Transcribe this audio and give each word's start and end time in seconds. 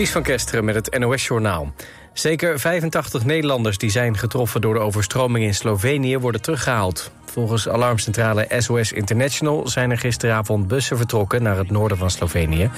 Ties 0.00 0.12
van 0.12 0.22
Kesteren 0.22 0.64
met 0.64 0.74
het 0.74 0.98
NOS-journaal. 0.98 1.72
Zeker 2.12 2.60
85 2.60 3.24
Nederlanders 3.24 3.78
die 3.78 3.90
zijn 3.90 4.18
getroffen 4.18 4.60
door 4.60 4.74
de 4.74 4.80
overstroming 4.80 5.44
in 5.44 5.54
Slovenië 5.54 6.18
worden 6.18 6.42
teruggehaald. 6.42 7.10
Volgens 7.24 7.68
alarmcentrale 7.68 8.46
SOS 8.58 8.92
International 8.92 9.68
zijn 9.68 9.90
er 9.90 9.98
gisteravond 9.98 10.68
bussen 10.68 10.96
vertrokken 10.96 11.42
naar 11.42 11.56
het 11.56 11.70
noorden 11.70 11.98
van 11.98 12.10
Slovenië. 12.10 12.70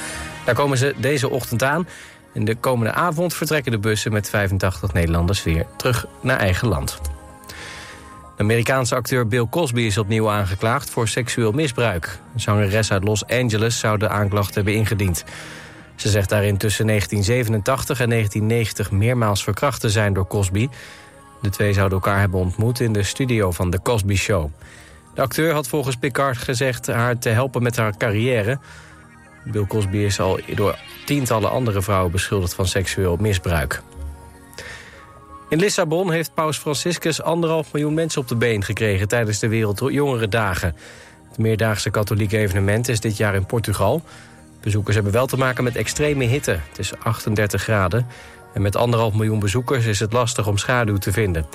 Daar 0.45 0.55
komen 0.55 0.79
ze 0.79 0.95
deze 0.97 1.29
ochtend 1.29 1.63
aan. 1.63 1.89
En 2.35 2.45
de 2.45 2.55
komende 2.55 2.93
avond 2.93 3.35
vertrekken 3.35 3.73
de 3.73 3.79
bussen 3.79 4.13
met 4.13 4.29
85 4.29 4.93
Nederlanders 4.93 5.43
weer 5.43 5.67
terug 5.77 6.07
naar 6.21 6.39
eigen 6.39 6.69
land. 6.69 7.01
Amerikaanse 8.37 8.95
acteur 8.95 9.27
Bill 9.27 9.47
Cosby 9.51 9.81
is 9.81 9.99
opnieuw 9.99 10.31
aangeklaagd 10.31 10.91
voor 10.91 11.09
seksueel 11.09 11.53
misbruik. 11.53 12.19
Een 12.35 12.41
zangeres 12.41 12.93
uit 12.93 13.05
Los 13.05 13.27
Angeles 13.27 13.79
zou 13.79 13.99
de 13.99 14.09
aanklacht 14.09 14.55
hebben 14.55 14.75
ingediend. 14.75 15.25
Ze 16.03 16.09
zegt 16.09 16.29
daarin 16.29 16.57
tussen 16.57 16.87
1987 16.87 18.01
en 18.01 18.09
1990 18.09 18.91
meermaals 18.91 19.45
verkracht 19.45 19.81
te 19.81 19.91
zijn 19.91 20.13
door 20.13 20.27
Cosby. 20.27 20.69
De 21.41 21.51
twee 21.51 21.73
zouden 21.73 21.99
elkaar 21.99 22.19
hebben 22.19 22.41
ontmoet 22.41 22.81
in 22.81 22.93
de 22.93 23.03
studio 23.03 23.51
van 23.51 23.71
The 23.71 23.83
Cosby 23.83 24.15
Show. 24.15 24.51
De 25.15 25.21
acteur 25.21 25.53
had 25.53 25.69
volgens 25.69 25.97
Picard 25.97 26.39
gezegd 26.39 26.87
haar 26.87 27.19
te 27.19 27.29
helpen 27.29 27.63
met 27.63 27.77
haar 27.77 27.97
carrière. 27.97 28.59
Bill 29.45 29.67
Cosby 29.67 29.97
is 29.97 30.21
al 30.21 30.41
door 30.55 30.79
tientallen 31.05 31.51
andere 31.51 31.83
vrouwen 31.83 32.13
beschuldigd 32.13 32.55
van 32.55 32.67
seksueel 32.67 33.17
misbruik. 33.17 33.83
In 35.49 35.59
Lissabon 35.59 36.13
heeft 36.13 36.35
paus 36.35 36.59
Franciscus 36.59 37.23
anderhalf 37.23 37.73
miljoen 37.73 37.95
mensen 37.95 38.21
op 38.21 38.29
de 38.29 38.37
been 38.37 38.65
gekregen... 38.65 39.09
tijdens 39.09 39.39
de 39.39 39.49
Wereldjongerendagen. 39.49 40.77
Het 41.29 41.39
meerdaagse 41.39 41.91
katholieke 41.91 42.39
evenement 42.39 42.89
is 42.89 43.01
dit 43.01 43.17
jaar 43.17 43.35
in 43.35 43.47
Portugal. 43.47 44.03
Bezoekers 44.63 44.95
hebben 44.95 45.13
wel 45.13 45.27
te 45.27 45.37
maken 45.37 45.65
met 45.65 45.77
extreme 45.77 46.25
hitte. 46.25 46.59
Het 46.69 46.79
is 46.79 46.93
38 46.99 47.63
graden. 47.63 48.07
En 48.55 48.63
met 48.63 48.77
anderhalf 48.77 49.15
miljoen 49.15 49.39
bezoekers 49.39 49.87
is 49.87 50.01
het 50.01 50.13
lastig 50.13 50.47
om 50.47 50.59
schaduw 50.59 50.97
te 50.97 51.13
vinden. 51.13 51.47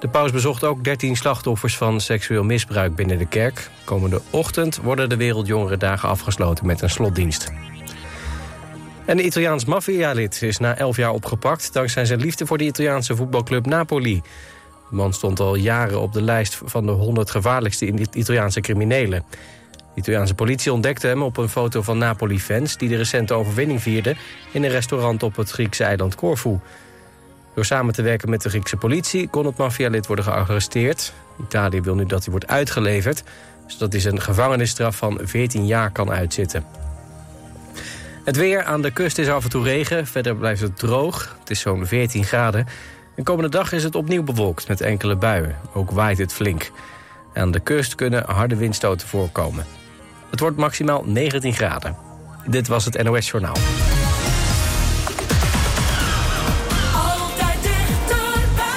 De 0.00 0.08
paus 0.08 0.32
bezocht 0.32 0.64
ook 0.64 0.84
13 0.84 1.16
slachtoffers 1.16 1.76
van 1.76 2.00
seksueel 2.00 2.44
misbruik 2.44 2.94
binnen 2.94 3.18
de 3.18 3.26
kerk. 3.26 3.70
Komende 3.84 4.20
ochtend 4.30 4.76
worden 4.76 5.08
de 5.08 5.16
Wereldjongerendagen 5.16 6.08
afgesloten 6.08 6.66
met 6.66 6.80
een 6.80 6.90
slotdienst. 6.90 7.52
En 9.04 9.16
de 9.16 9.22
Italiaans 9.22 9.64
maffialid 9.64 10.42
is 10.42 10.58
na 10.58 10.76
11 10.76 10.96
jaar 10.96 11.12
opgepakt... 11.12 11.72
dankzij 11.72 12.04
zijn 12.04 12.20
liefde 12.20 12.46
voor 12.46 12.58
de 12.58 12.64
Italiaanse 12.64 13.16
voetbalclub 13.16 13.66
Napoli. 13.66 14.22
De 14.90 14.96
man 14.96 15.12
stond 15.12 15.40
al 15.40 15.54
jaren 15.54 16.00
op 16.00 16.12
de 16.12 16.22
lijst 16.22 16.60
van 16.64 16.86
de 16.86 16.92
100 16.92 17.30
gevaarlijkste 17.30 17.92
Italiaanse 18.12 18.60
criminelen. 18.60 19.24
De 19.94 20.00
Italiaanse 20.00 20.34
politie 20.34 20.72
ontdekte 20.72 21.06
hem 21.06 21.22
op 21.22 21.36
een 21.36 21.48
foto 21.48 21.82
van 21.82 21.98
Napoli-fans... 21.98 22.76
die 22.76 22.88
de 22.88 22.96
recente 22.96 23.34
overwinning 23.34 23.82
vierden 23.82 24.16
in 24.52 24.64
een 24.64 24.70
restaurant 24.70 25.22
op 25.22 25.36
het 25.36 25.50
Griekse 25.50 25.84
eiland 25.84 26.14
Corfu. 26.14 26.58
Door 27.54 27.64
samen 27.64 27.94
te 27.94 28.02
werken 28.02 28.30
met 28.30 28.42
de 28.42 28.48
Griekse 28.48 28.76
politie 28.76 29.28
kon 29.28 29.46
het 29.46 29.56
maffialid 29.56 30.06
worden 30.06 30.24
gearresteerd. 30.24 31.12
Italië 31.40 31.80
wil 31.80 31.94
nu 31.94 32.06
dat 32.06 32.22
hij 32.22 32.30
wordt 32.30 32.46
uitgeleverd... 32.46 33.22
zodat 33.66 33.92
hij 33.92 34.00
zijn 34.00 34.20
gevangenisstraf 34.20 34.96
van 34.96 35.20
14 35.22 35.66
jaar 35.66 35.90
kan 35.90 36.10
uitzitten. 36.10 36.66
Het 38.24 38.36
weer 38.36 38.64
aan 38.64 38.82
de 38.82 38.90
kust 38.90 39.18
is 39.18 39.28
af 39.28 39.44
en 39.44 39.50
toe 39.50 39.64
regen, 39.64 40.06
verder 40.06 40.36
blijft 40.36 40.60
het 40.60 40.78
droog. 40.78 41.36
Het 41.40 41.50
is 41.50 41.60
zo'n 41.60 41.86
14 41.86 42.24
graden. 42.24 42.66
De 43.14 43.22
komende 43.22 43.50
dag 43.50 43.72
is 43.72 43.82
het 43.82 43.94
opnieuw 43.94 44.22
bewolkt 44.22 44.68
met 44.68 44.80
enkele 44.80 45.16
buien. 45.16 45.56
Ook 45.72 45.90
waait 45.90 46.18
het 46.18 46.32
flink. 46.32 46.70
Aan 47.34 47.50
de 47.50 47.60
kust 47.60 47.94
kunnen 47.94 48.24
harde 48.26 48.56
windstoten 48.56 49.08
voorkomen. 49.08 49.83
Het 50.34 50.42
wordt 50.42 50.58
maximaal 50.58 51.02
19 51.06 51.52
graden. 51.52 51.96
Dit 52.46 52.68
was 52.68 52.84
het 52.84 53.02
NOS 53.02 53.30
Journaal. 53.30 53.54
Altijd 56.94 57.62
dichterbij. 57.62 58.74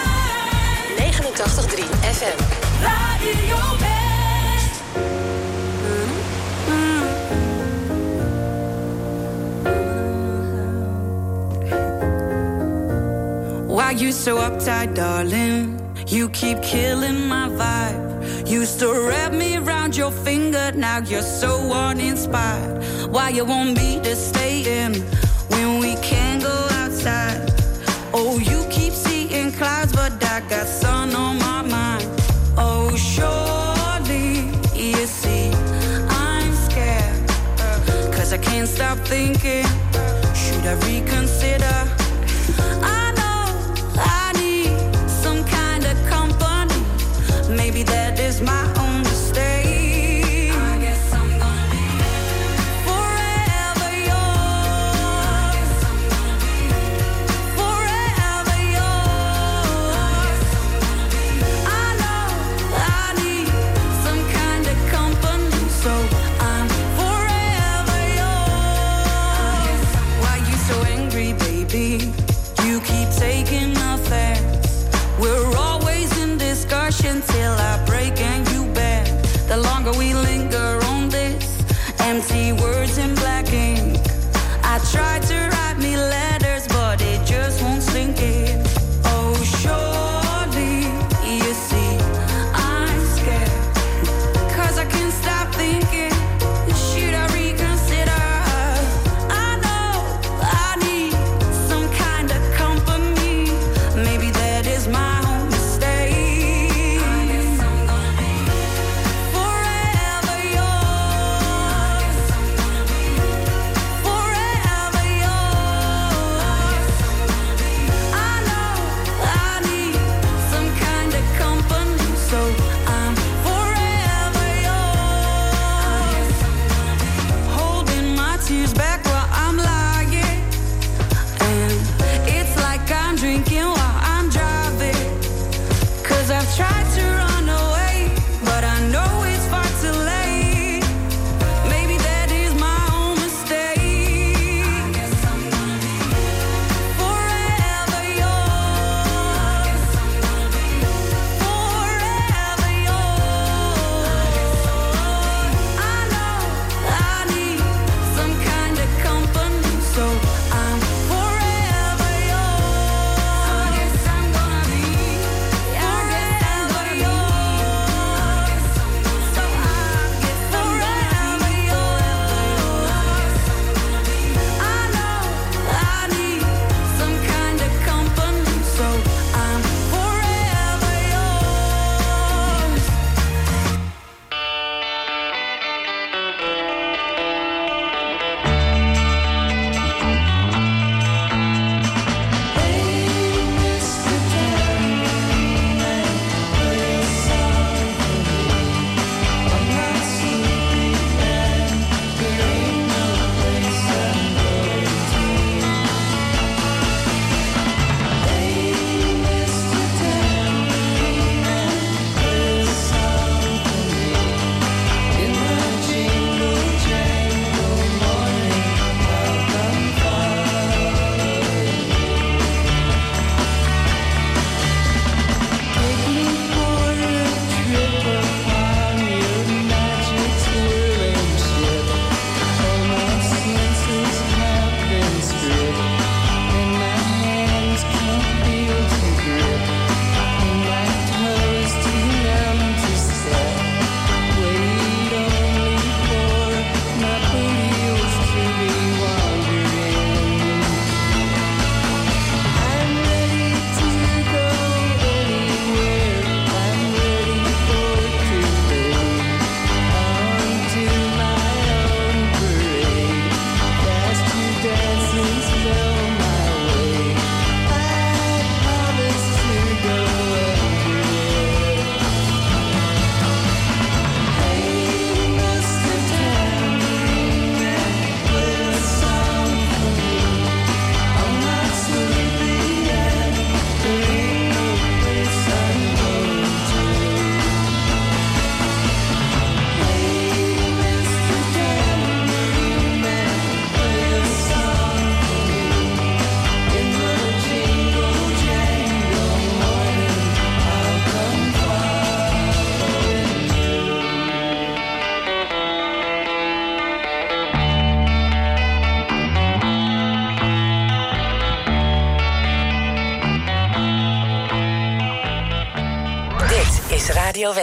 89.3 0.98 1.84
FM. 2.00 2.44
Radio 2.82 3.58
West. 3.80 4.82
Why 13.68 13.94
you 13.96 14.12
so 14.12 14.38
uptight, 14.38 14.96
darling? 14.96 15.80
You 16.06 16.30
keep 16.30 16.62
killing 16.62 17.28
my 17.28 17.50
vibe. 17.50 18.07
Used 18.48 18.80
to 18.80 18.94
wrap 19.08 19.34
me 19.34 19.58
around 19.58 19.98
your 19.98 20.10
finger, 20.10 20.72
now 20.72 21.00
you're 21.00 21.22
so 21.22 21.74
uninspired. 21.74 22.82
Why 23.12 23.30
you 23.30 23.44
want 23.44 23.76
me 23.76 24.00
to 24.00 24.16
stay 24.16 24.84
in 24.84 24.94
when 25.50 25.80
we 25.80 25.96
can't 25.98 26.42
go 26.42 26.68
outside? 26.72 27.52
Oh, 28.14 28.40
you 28.40 28.66
keep 28.70 28.94
seeing 28.94 29.52
clouds, 29.52 29.92
but 29.92 30.24
I 30.24 30.40
got 30.50 30.66
sun 30.66 31.14
on 31.14 31.40
my 31.40 31.62
mind. 31.62 32.08
Oh, 32.58 32.96
surely 32.96 34.50
you 34.74 34.96
see 35.06 35.52
I'm 36.10 36.54
scared. 36.54 37.28
Cause 38.16 38.32
I 38.32 38.38
can't 38.38 38.68
stop 38.68 38.98
thinking, 39.00 39.66
should 40.34 40.66
I 40.66 40.76
reconsider? 40.88 41.97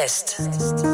West. 0.05 0.94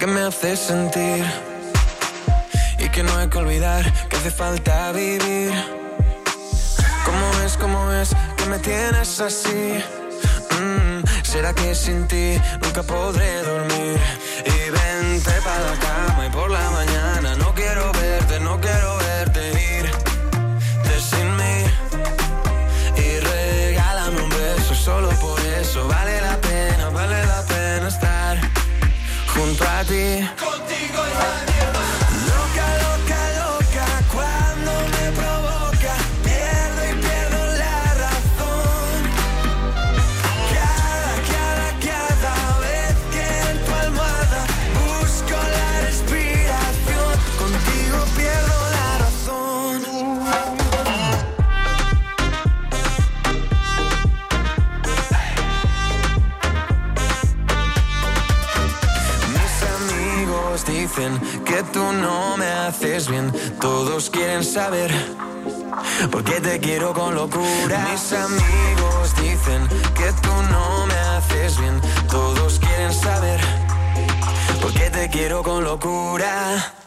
Que 0.00 0.06
me 0.06 0.22
hace 0.22 0.56
sentir. 0.56 1.22
Y 2.78 2.88
que 2.88 3.02
no 3.02 3.14
hay 3.18 3.28
que 3.28 3.36
olvidar 3.36 3.84
que 4.08 4.16
hace 4.16 4.30
falta 4.30 4.92
vivir. 4.92 5.52
¿Cómo 7.04 7.26
es, 7.44 7.56
cómo 7.58 7.92
es 7.92 8.08
que 8.38 8.46
me 8.46 8.58
tienes 8.60 9.20
así? 9.20 9.84
Mm, 10.58 11.04
¿Será 11.22 11.52
que 11.52 11.74
sin 11.74 12.08
ti 12.08 12.40
nunca 12.62 12.82
podré 12.82 13.42
dormir? 13.42 14.00
Y 14.46 14.70
vente 14.70 15.32
para 15.44 15.70
la 15.70 15.76
cama 15.78 16.26
y 16.26 16.30
por 16.30 16.50
la 16.50 16.70
mañana 16.70 17.19
Contigo 29.80 30.26
y 30.36 31.49
que 61.50 61.62
tú 61.64 61.92
no 61.92 62.36
me 62.36 62.46
haces 62.46 63.08
bien. 63.08 63.32
Todos 63.60 64.08
quieren 64.10 64.44
saber 64.44 64.90
por 66.10 66.22
qué 66.22 66.40
te 66.40 66.60
quiero 66.60 66.92
con 66.94 67.14
locura. 67.14 67.88
Mis 67.90 68.12
amigos 68.12 69.16
dicen 69.20 69.68
que 69.94 70.12
tú 70.22 70.34
no 70.50 70.86
me 70.86 70.94
haces 70.94 71.58
bien. 71.58 71.80
Todos 72.08 72.60
quieren 72.60 72.92
saber 72.92 73.40
por 74.62 74.72
qué 74.72 74.90
te 74.90 75.08
quiero 75.10 75.42
con 75.42 75.64
locura. 75.64 76.79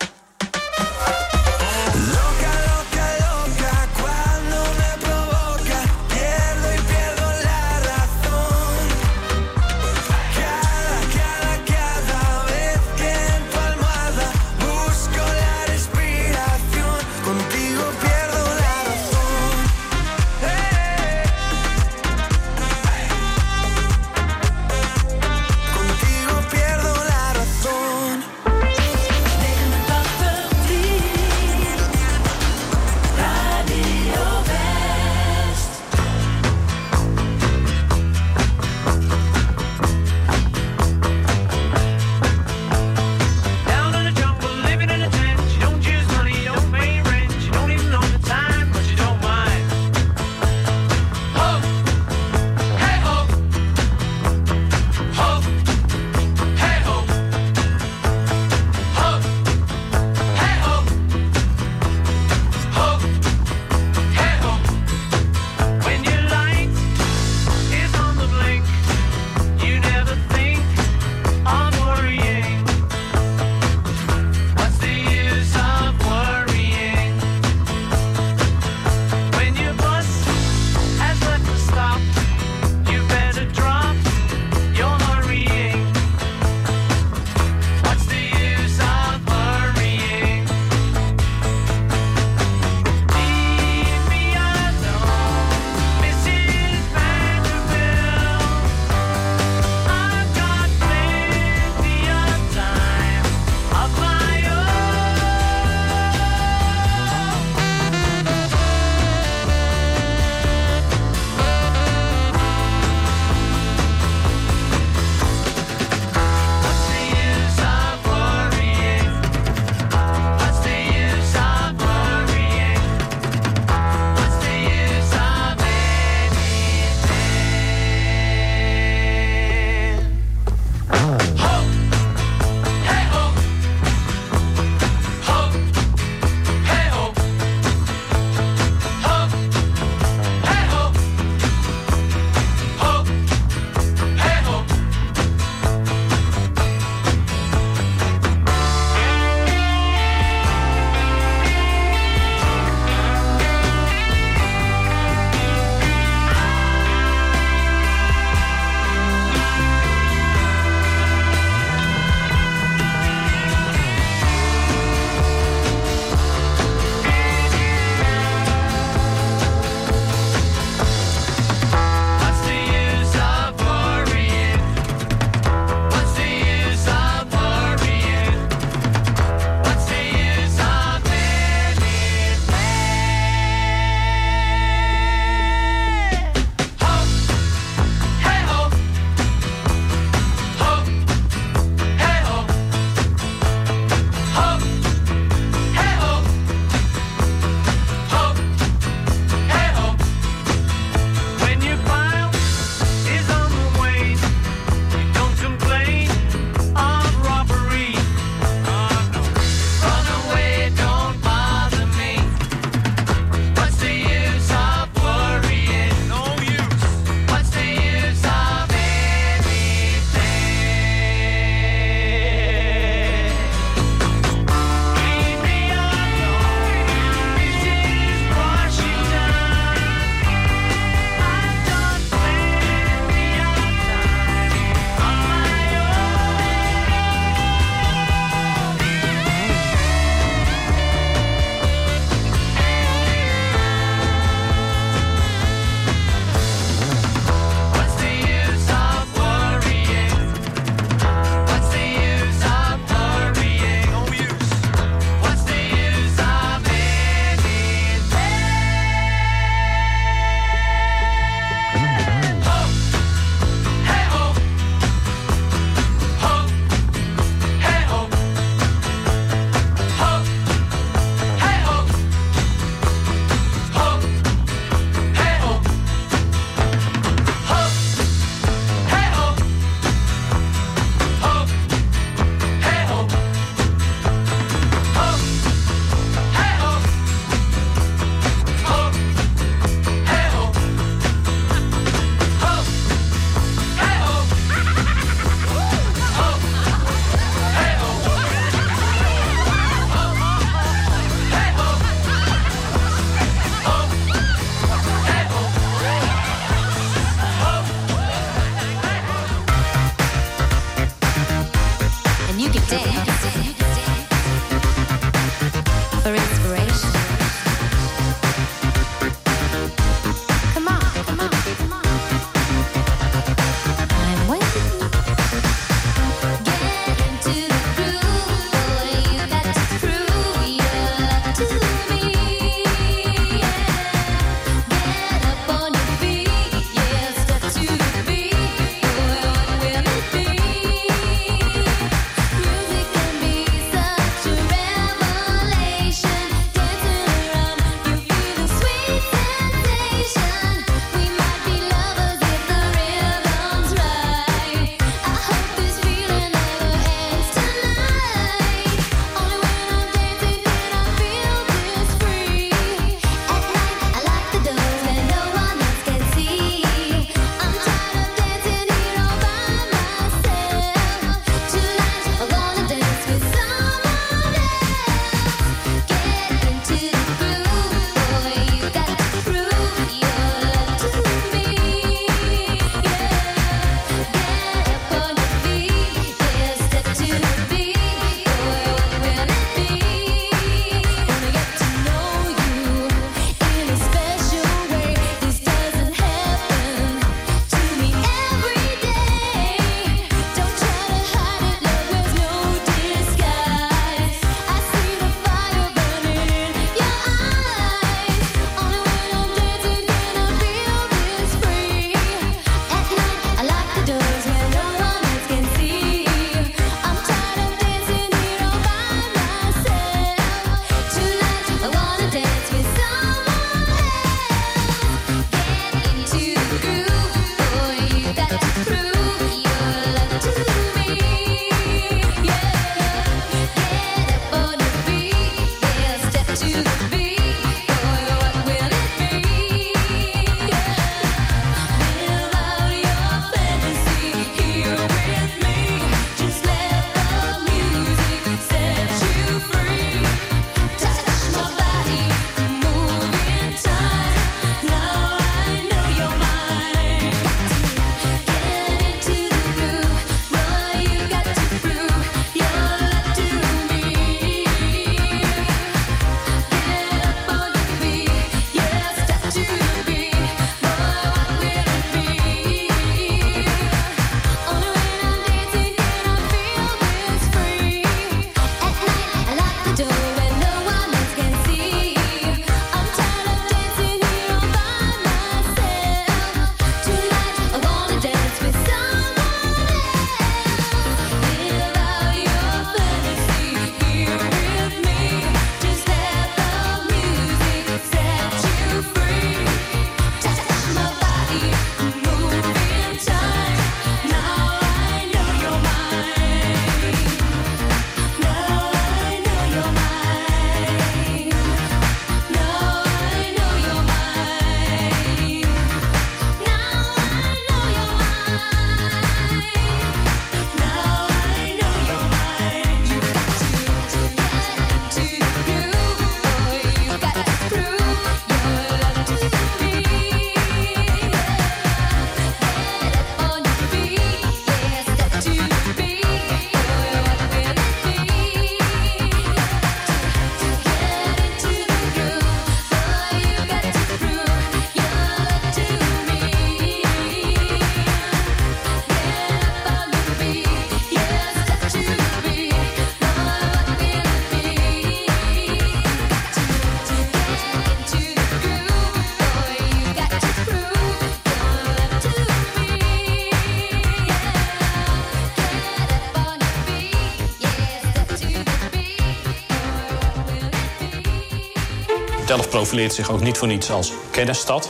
Delft 572.26 572.50
profileert 572.50 572.94
zich 572.94 573.12
ook 573.12 573.22
niet 573.22 573.38
voor 573.38 573.48
niets 573.48 573.72
als 573.72 573.92
kennisstad. 574.12 574.70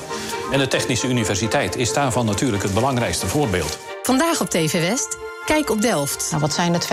En 0.52 0.60
de 0.60 0.68
Technische 0.68 1.08
Universiteit 1.08 1.76
is 1.76 1.94
daarvan 1.94 2.26
natuurlijk 2.26 2.64
het 2.64 2.74
belangrijkste 2.74 3.28
voorbeeld. 3.28 3.78
Vandaag 4.04 4.42
op 4.42 4.50
TV 4.50 4.90
West. 4.90 5.18
Kijk 5.46 5.70
op 5.70 5.82
Delft. 5.82 6.28
Nou, 6.30 6.42
wat 6.42 6.54
zijn 6.54 6.74
het? 6.74 6.88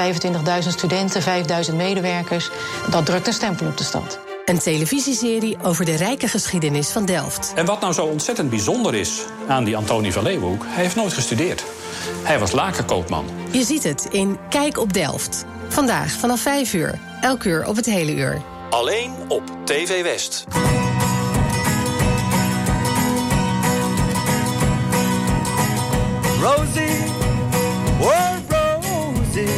25.000 0.62 0.68
studenten, 0.68 1.22
5.000 1.70 1.74
medewerkers. 1.74 2.50
Dat 2.90 3.06
drukt 3.06 3.26
een 3.26 3.32
stempel 3.32 3.66
op 3.66 3.76
de 3.76 3.84
stad. 3.84 4.18
Een 4.44 4.58
televisieserie 4.58 5.56
over 5.62 5.84
de 5.84 5.94
rijke 5.96 6.28
geschiedenis 6.28 6.88
van 6.88 7.04
Delft. 7.04 7.52
En 7.54 7.66
wat 7.66 7.80
nou 7.80 7.92
zo 7.92 8.04
ontzettend 8.04 8.50
bijzonder 8.50 8.94
is 8.94 9.20
aan 9.48 9.64
die 9.64 9.76
Antonie 9.76 10.12
van 10.12 10.22
Leeuwenhoek... 10.22 10.64
hij 10.66 10.82
heeft 10.82 10.96
nooit 10.96 11.12
gestudeerd. 11.12 11.64
Hij 12.22 12.38
was 12.38 12.52
lakenkoopman. 12.52 13.24
Je 13.50 13.64
ziet 13.64 13.82
het 13.82 14.06
in 14.10 14.38
Kijk 14.48 14.78
op 14.78 14.92
Delft. 14.92 15.44
Vandaag 15.68 16.10
vanaf 16.10 16.40
5 16.40 16.72
uur, 16.72 16.98
elk 17.20 17.44
uur 17.44 17.66
op 17.66 17.76
het 17.76 17.86
hele 17.86 18.14
uur. 18.14 18.42
Alleen 18.70 19.14
op 19.28 19.42
TV 19.64 20.02
West. 20.02 20.46
Rosie, 26.40 27.04
oh 28.00 28.38
Rosie, 28.48 29.48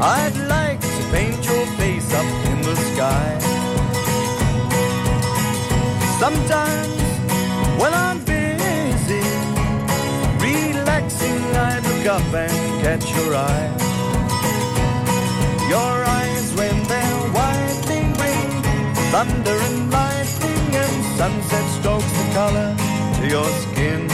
I'd 0.00 0.36
like 0.36 0.80
to 0.80 1.02
paint 1.10 1.44
your 1.44 1.66
face 1.76 2.12
up 2.14 2.26
in 2.50 2.62
the 2.62 2.76
sky. 2.94 3.38
Sometimes 6.18 7.02
when 7.78 7.92
I'm 7.92 8.24
busy, 8.24 9.22
relaxing, 10.40 11.42
I 11.54 11.80
look 11.80 12.06
up 12.06 12.34
and 12.34 12.82
catch 12.82 13.14
your 13.14 13.34
eye. 13.34 13.87
Thunder 19.10 19.58
and 19.68 19.90
lightning 19.90 20.76
and 20.76 21.04
sunset 21.16 21.66
strokes 21.80 22.12
the 22.18 22.26
color 22.34 22.76
to 23.16 23.26
your 23.26 23.48
skin. 23.62 24.06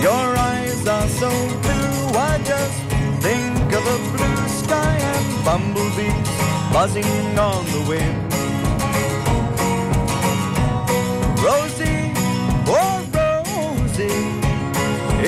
Your 0.00 0.26
eyes 0.38 0.86
are 0.86 1.08
so 1.08 1.28
blue, 1.64 2.18
I 2.30 2.40
just 2.44 2.80
think 3.20 3.72
of 3.72 3.84
a 3.96 3.98
blue 4.16 4.48
sky 4.48 4.96
and 4.96 5.44
bumblebees 5.44 6.28
buzzing 6.72 7.36
on 7.36 7.64
the 7.74 7.82
wind. 7.90 8.32
Rosie, 11.42 12.12
oh 12.68 13.02
Rosie, 13.12 14.30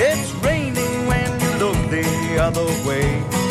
it's 0.07 0.31
raining 0.45 1.07
when 1.09 1.29
you 1.41 1.51
look 1.59 1.91
the 1.91 2.39
other 2.39 2.69
way. 2.87 3.42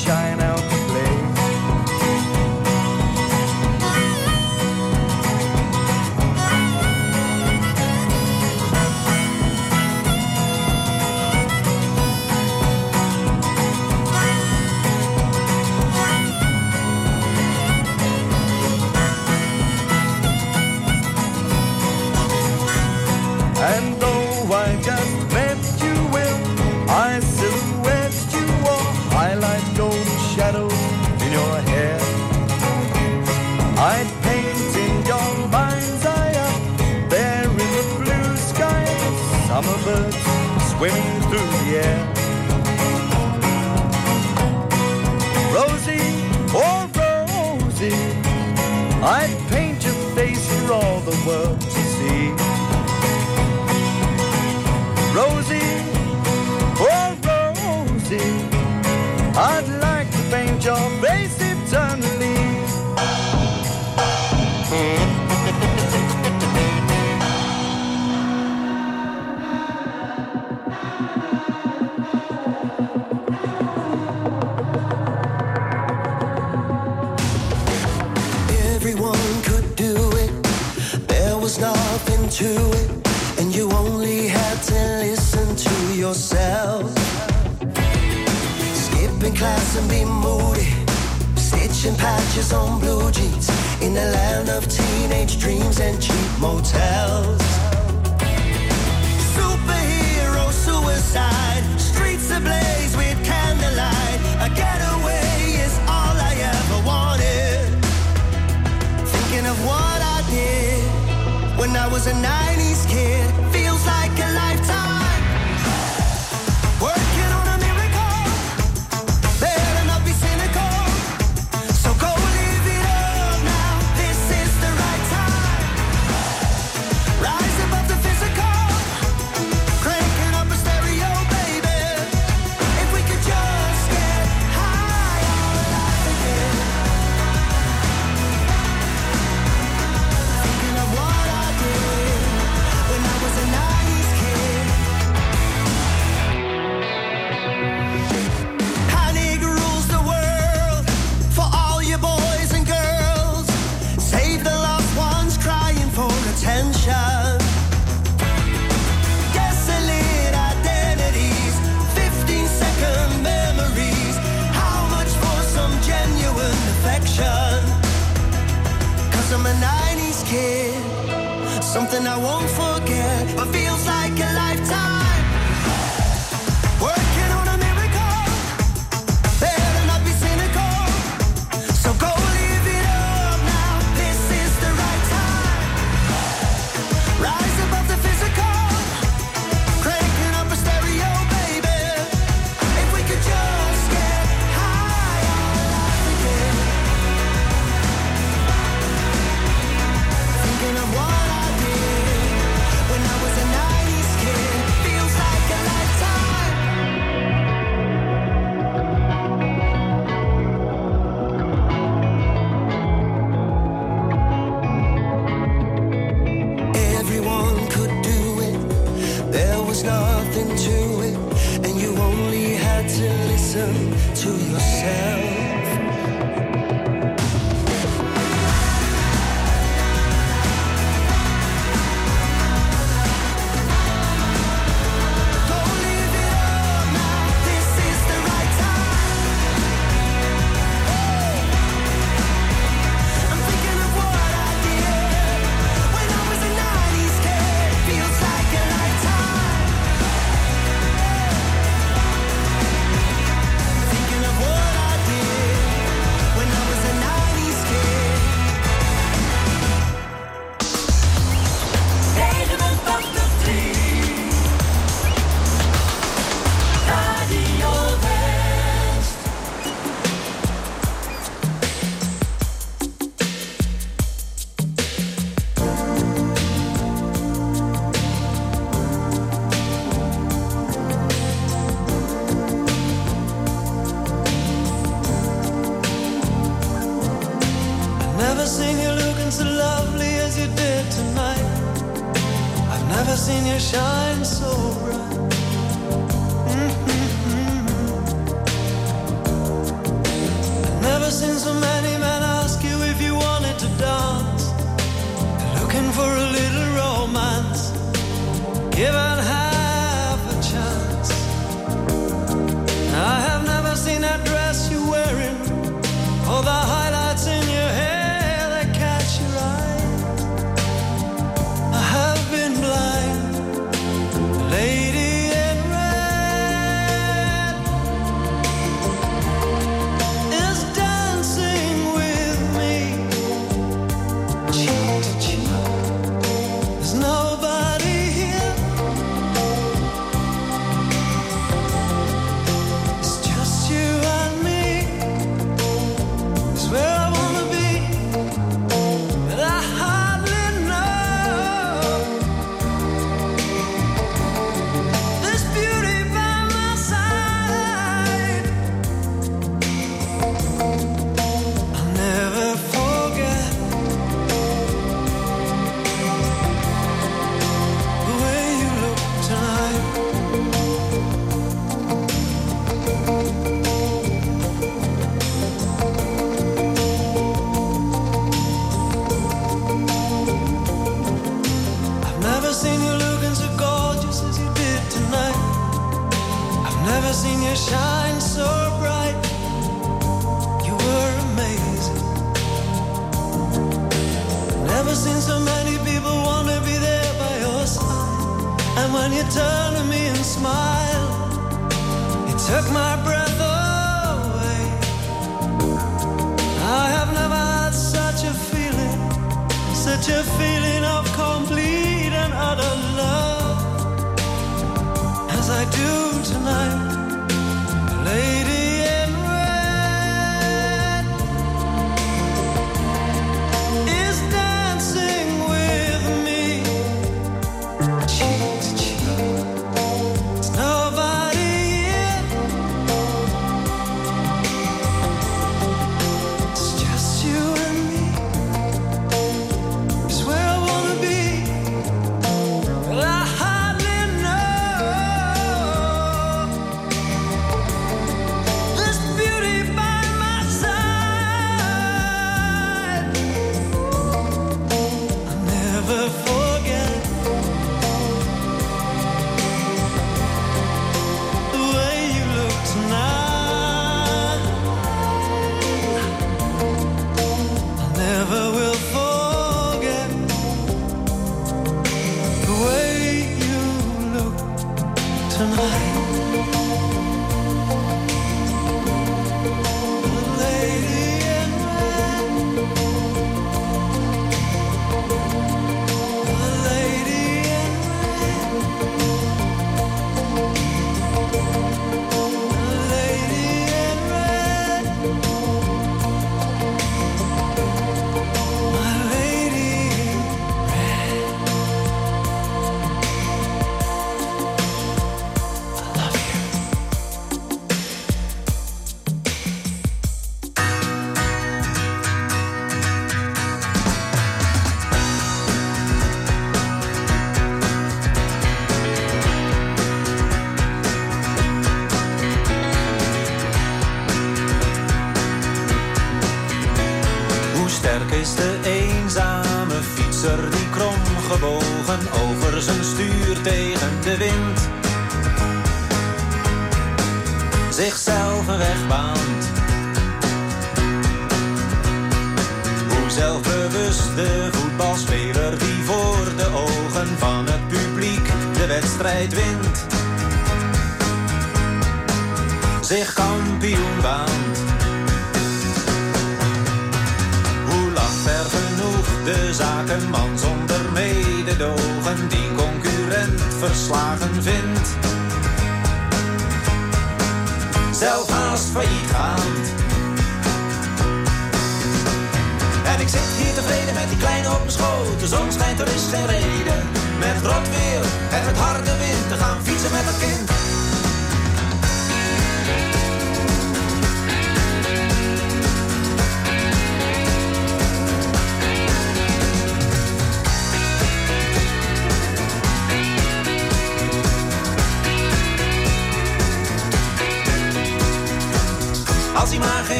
shine 0.00 0.40
out. 0.40 0.79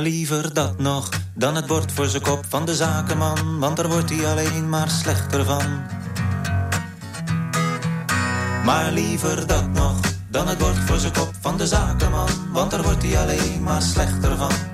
Liever 0.00 0.54
dat 0.54 0.78
nog 0.78 1.08
dan 1.34 1.54
het 1.54 1.66
bord 1.66 1.92
voor 1.92 2.06
zijn 2.06 2.22
kop 2.22 2.44
van 2.48 2.66
de 2.66 2.74
zakenman, 2.74 3.58
want 3.58 3.76
daar 3.76 3.88
wordt 3.88 4.10
hij 4.10 4.26
alleen 4.26 4.68
maar 4.68 4.90
slechter 4.90 5.44
van. 5.44 5.82
Maar 8.64 8.92
liever 8.92 9.46
dat 9.46 9.68
nog 9.68 10.00
dan 10.30 10.48
het 10.48 10.58
bord 10.58 10.78
voor 10.86 10.98
zijn 10.98 11.12
kop 11.12 11.32
van 11.40 11.56
de 11.56 11.66
zakenman, 11.66 12.28
want 12.52 12.70
daar 12.70 12.82
wordt 12.82 13.02
hij 13.02 13.18
alleen 13.18 13.62
maar 13.62 13.82
slechter 13.82 14.36
van. 14.36 14.67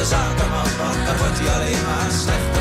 De 0.00 0.06
zakenman, 0.06 0.68
want 0.78 1.06
daar 1.06 1.18
wordt 1.18 1.38
hij 1.38 1.54
alleen 1.54 1.82
maar 1.86 2.10
slechter 2.10 2.59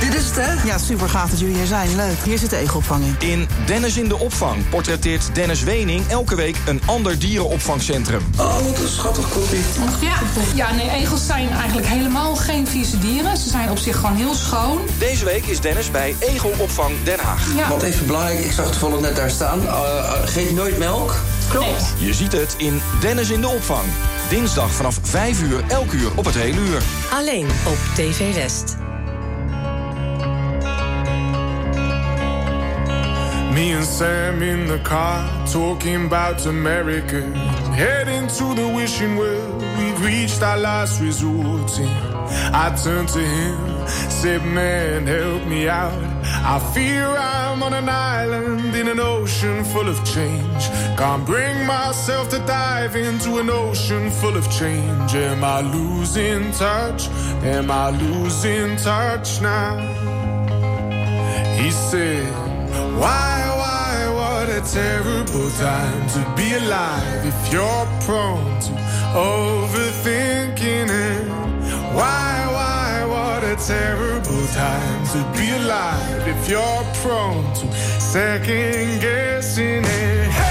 Dit 0.00 0.14
is 0.14 0.24
het, 0.24 0.36
hè? 0.36 0.52
Ja, 0.64 0.78
super 0.78 1.08
gaaf 1.08 1.30
dat 1.30 1.38
jullie 1.40 1.56
hier 1.56 1.66
zijn. 1.66 1.96
Leuk. 1.96 2.16
Hier 2.24 2.38
zit 2.38 2.50
de 2.50 2.56
egelopvang 2.56 3.04
in. 3.04 3.28
In 3.28 3.48
Dennis 3.66 3.96
in 3.96 4.08
de 4.08 4.18
opvang 4.18 4.68
portretteert 4.68 5.34
Dennis 5.34 5.62
Wening 5.62 6.06
elke 6.08 6.34
week 6.34 6.56
een 6.66 6.80
ander 6.86 7.18
dierenopvangcentrum. 7.18 8.22
Oh, 8.38 8.54
wat 8.54 8.78
een 8.78 8.88
schattig 8.88 9.28
koppie. 9.28 9.58
Ja, 10.00 10.18
ja, 10.54 10.72
nee, 10.74 10.90
egels 10.90 11.26
zijn 11.26 11.50
eigenlijk 11.50 11.86
helemaal 11.86 12.36
geen 12.36 12.66
vieze 12.66 12.98
dieren. 12.98 13.36
Ze 13.36 13.48
zijn 13.48 13.70
op 13.70 13.78
zich 13.78 13.96
gewoon 13.96 14.16
heel 14.16 14.34
schoon. 14.34 14.78
Deze 14.98 15.24
week 15.24 15.44
is 15.44 15.60
Dennis 15.60 15.90
bij 15.90 16.14
Egelopvang 16.18 16.94
Den 17.04 17.18
Haag. 17.18 17.46
Ja. 17.56 17.68
Wat 17.68 17.82
even 17.82 18.06
belangrijk, 18.06 18.38
ik 18.38 18.52
zag 18.52 18.70
toevallig 18.70 19.00
net 19.00 19.16
daar 19.16 19.30
staan. 19.30 19.62
Uh, 19.62 19.68
uh, 19.68 20.12
geef 20.24 20.52
nooit 20.52 20.78
melk. 20.78 21.14
Klopt. 21.48 21.84
Je 21.98 22.14
ziet 22.14 22.32
het 22.32 22.54
in 22.56 22.80
Dennis 23.00 23.30
in 23.30 23.40
de 23.40 23.48
opvang. 23.48 23.84
Dinsdag 24.28 24.70
vanaf 24.70 24.98
5 25.02 25.42
uur, 25.42 25.60
elk 25.68 25.92
uur 25.92 26.10
op 26.16 26.24
het 26.24 26.34
hele 26.34 26.60
uur. 26.60 26.82
Alleen 27.12 27.46
op 27.46 27.76
TV 27.94 28.34
West. 28.34 28.76
Me 33.52 33.74
and 33.76 33.86
Sam 33.86 34.42
in 34.42 34.66
the 34.66 34.78
car 34.82 35.24
talking 35.52 36.04
about 36.04 36.46
America. 36.46 37.22
Heading 37.70 38.28
to 38.28 38.54
the 38.54 38.72
wishing 38.74 39.16
well, 39.16 39.56
we've 39.76 40.04
reached 40.04 40.42
our 40.42 40.58
last 40.58 41.00
resort. 41.00 41.80
I 42.52 42.70
turned 42.82 43.08
to 43.08 43.18
him, 43.18 43.56
said, 44.08 44.44
Man, 44.44 45.06
help 45.06 45.46
me 45.46 45.68
out. 45.68 46.07
I 46.54 46.58
fear 46.74 47.06
I'm 47.06 47.62
on 47.62 47.74
an 47.74 47.88
island 47.88 48.74
in 48.74 48.88
an 48.88 49.00
ocean 49.00 49.64
full 49.64 49.88
of 49.88 49.98
change. 50.04 50.62
Can't 50.96 51.24
bring 51.26 51.66
myself 51.66 52.28
to 52.30 52.38
dive 52.40 52.96
into 52.96 53.38
an 53.38 53.50
ocean 53.50 54.10
full 54.10 54.36
of 54.36 54.50
change. 54.50 55.14
Am 55.14 55.42
I 55.44 55.60
losing 55.60 56.52
touch? 56.52 57.08
Am 57.42 57.70
I 57.70 57.90
losing 57.90 58.76
touch 58.76 59.40
now? 59.40 59.76
He 61.58 61.70
said, 61.70 62.32
Why, 63.00 63.34
why, 63.60 63.92
what 64.18 64.48
a 64.48 64.60
terrible 64.72 65.50
time 65.50 66.08
to 66.14 66.20
be 66.36 66.54
alive 66.54 67.26
if 67.26 67.52
you're 67.52 67.88
prone 68.06 68.60
to 68.60 68.72
overthinking 69.14 70.88
it. 70.88 71.28
Why, 71.94 72.27
terrible 73.66 74.46
time 74.48 75.06
to 75.08 75.38
be 75.38 75.50
alive 75.50 76.28
if 76.28 76.48
you're 76.48 76.84
prone 77.02 77.44
to 77.54 77.72
second 78.00 79.00
guessing 79.00 79.82
it. 79.84 80.47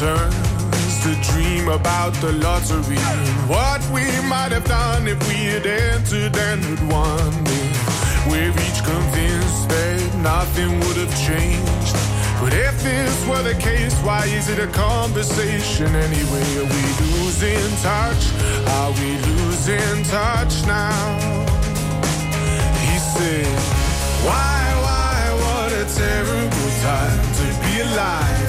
Turns 0.00 1.02
to 1.04 1.12
dream 1.30 1.68
about 1.68 2.14
the 2.24 2.32
lottery 2.32 2.96
what 3.46 3.84
we 3.92 4.00
might 4.32 4.50
have 4.50 4.64
done 4.64 5.06
if 5.06 5.20
we 5.28 5.34
had 5.52 5.66
entered 5.66 6.34
and 6.48 6.64
had 6.64 6.80
won. 6.90 7.30
We're 8.24 8.48
each 8.48 8.80
convinced 8.80 9.68
that 9.68 10.00
nothing 10.22 10.80
would 10.80 10.96
have 10.96 11.14
changed. 11.20 11.96
But 12.40 12.54
if 12.54 12.82
this 12.82 13.14
were 13.28 13.42
the 13.42 13.58
case, 13.60 13.94
why 14.00 14.24
is 14.24 14.48
it 14.48 14.58
a 14.58 14.68
conversation 14.68 15.94
anyway? 15.94 16.48
Are 16.60 16.70
we 16.76 16.84
losing 17.04 17.68
touch? 17.84 18.22
Are 18.80 18.92
we 18.96 19.10
losing 19.28 19.96
touch 20.08 20.64
now? 20.64 20.96
He 22.88 22.96
said, 23.12 23.52
Why, 24.24 24.60
why, 24.80 25.16
what 25.44 25.72
a 25.76 25.84
terrible 25.92 26.70
time 26.88 27.20
to 27.36 27.46
be 27.60 27.80
alive 27.82 28.39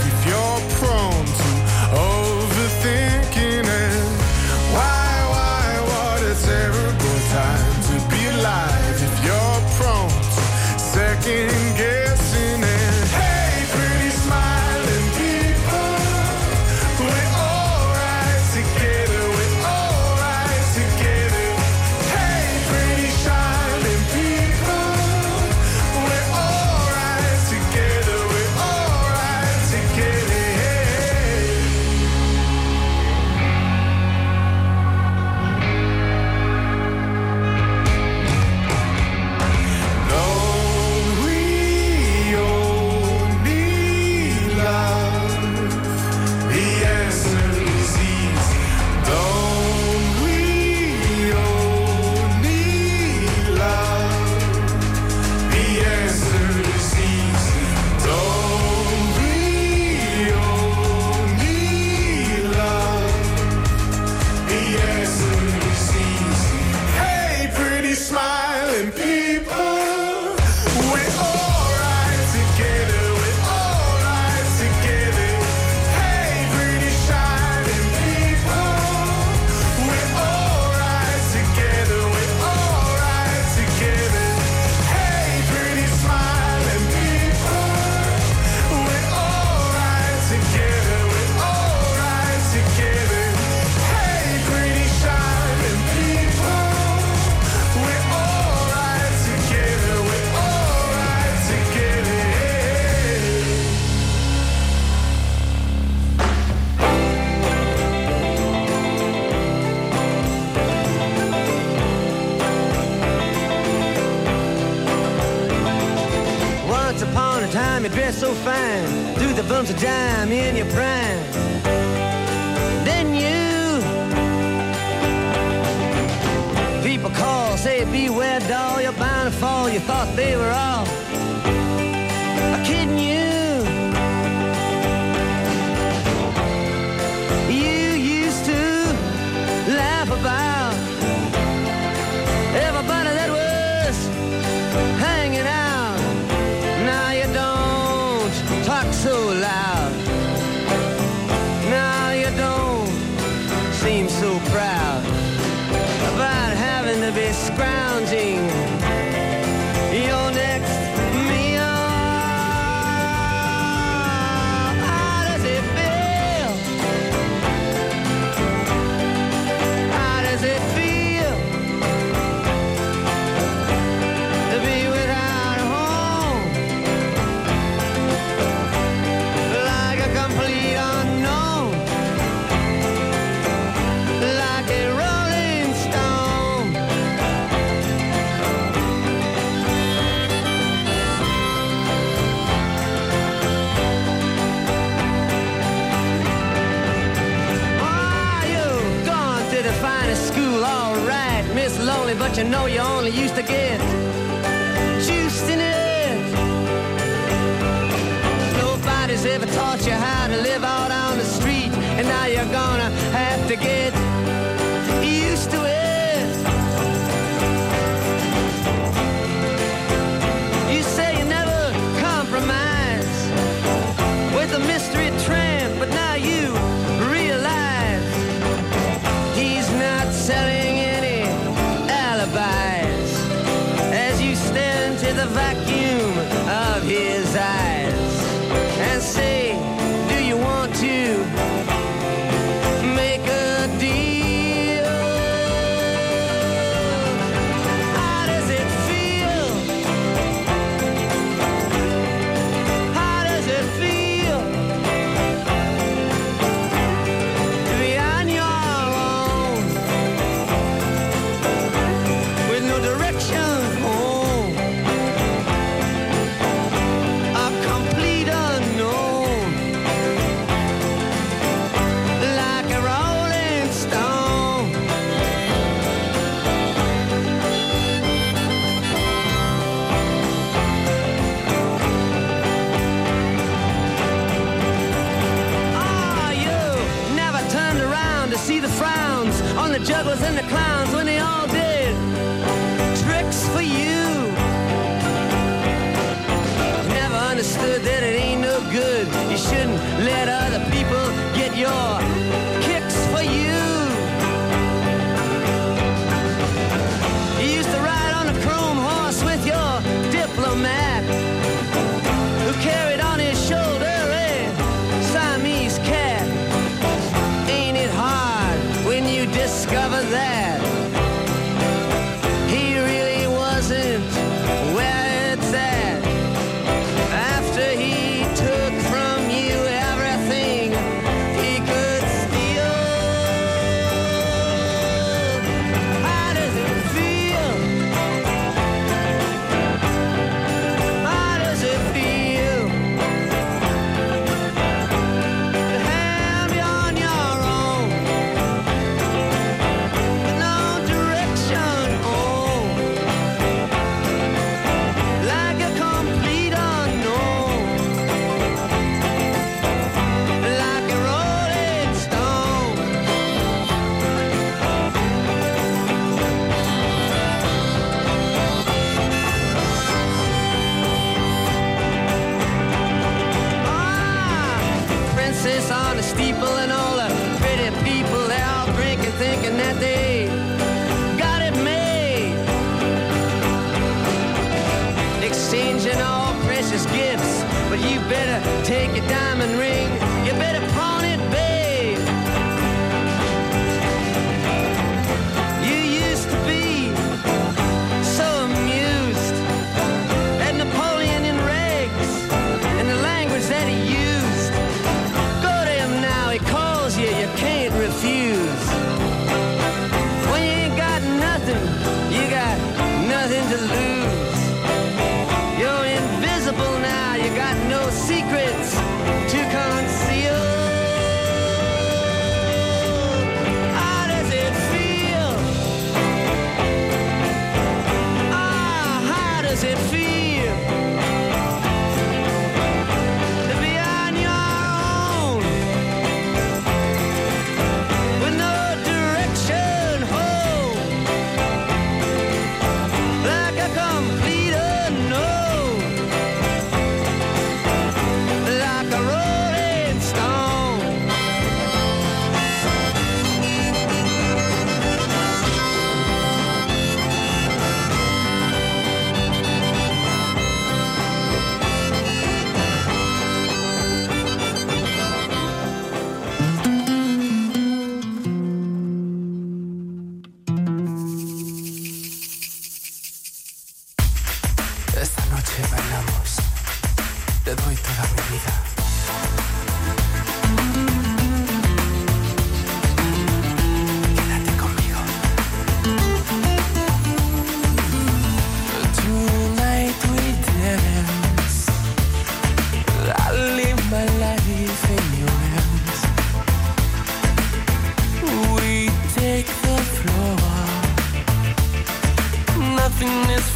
and 385.86 386.02
all 386.02 386.34
precious 386.46 386.86
gifts. 386.88 387.44
But 387.70 387.80
you 387.80 388.00
better 388.10 388.40
take 388.64 388.96
your 388.96 389.08
diamond 389.08 389.58
ring, 389.58 389.90
you 390.26 390.32
better 390.34 390.66
pawn 390.74 391.06
it, 391.06 391.20
baby. 391.32 391.51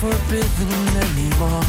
forbidden 0.06 1.02
anymore. 1.02 1.65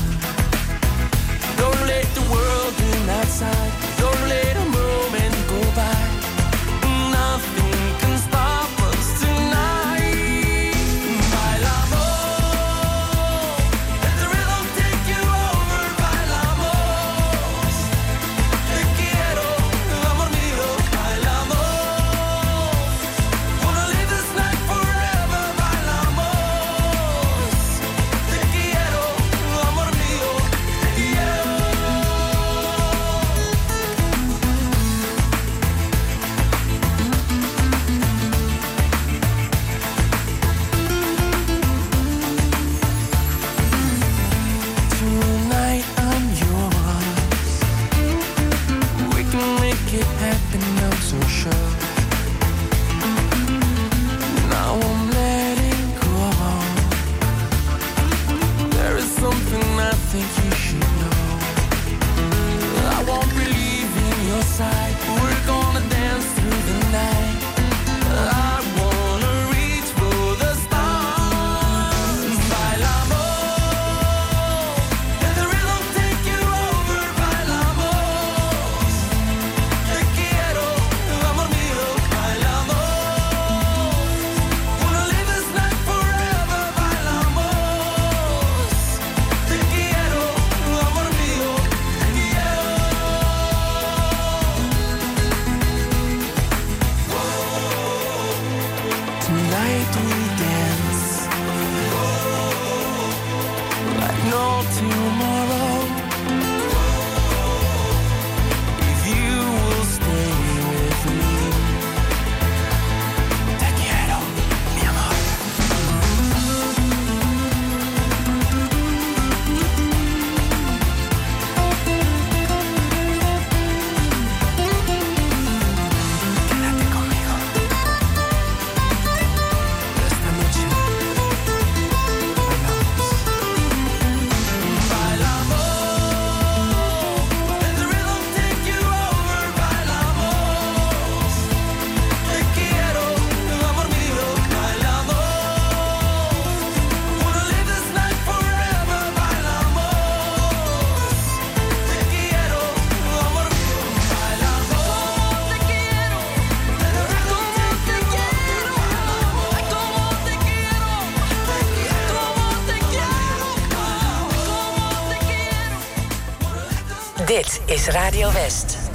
Radio 167.92 168.28
West. 168.30 168.85